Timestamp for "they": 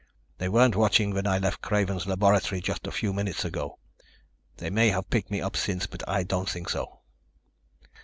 0.39-0.49, 4.57-4.71